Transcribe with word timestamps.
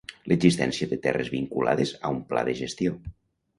L'existència 0.29 0.87
de 0.93 0.99
terres 1.03 1.29
vinculades 1.35 1.93
a 2.01 2.13
un 2.17 2.25
pla 2.33 2.47
de 2.51 2.59
gestió. 2.65 2.99